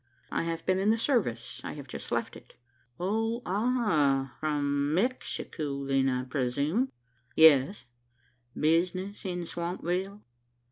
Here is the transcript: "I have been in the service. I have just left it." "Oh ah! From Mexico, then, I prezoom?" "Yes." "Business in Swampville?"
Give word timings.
"I 0.31 0.41
have 0.45 0.65
been 0.65 0.79
in 0.79 0.89
the 0.89 0.97
service. 0.97 1.61
I 1.63 1.73
have 1.73 1.87
just 1.87 2.11
left 2.11 2.35
it." 2.35 2.55
"Oh 2.99 3.43
ah! 3.45 4.35
From 4.39 4.95
Mexico, 4.95 5.85
then, 5.85 6.09
I 6.09 6.23
prezoom?" 6.23 6.89
"Yes." 7.35 7.85
"Business 8.59 9.25
in 9.25 9.43
Swampville?" 9.45 10.23